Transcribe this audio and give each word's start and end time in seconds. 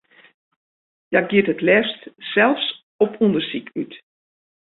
Hja 1.11 1.21
giet 1.29 1.51
it 1.53 1.61
leafst 1.67 2.01
sels 2.31 2.65
op 3.03 3.13
ûndersyk 3.23 3.67
út. 3.81 3.93